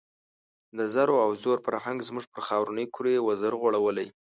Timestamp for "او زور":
1.25-1.57